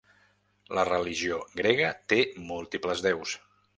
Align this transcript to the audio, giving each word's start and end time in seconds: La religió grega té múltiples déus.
La 0.77 0.85
religió 0.87 1.37
grega 1.61 1.91
té 2.15 2.19
múltiples 2.49 3.05
déus. 3.09 3.37